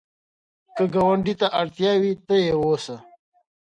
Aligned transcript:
که 0.75 0.83
ګاونډي 0.93 1.33
ته 1.41 1.47
اړتیا 1.59 1.91
وي، 2.01 2.13
ته 2.27 2.35
یې 2.45 2.53
وسه 2.61 2.95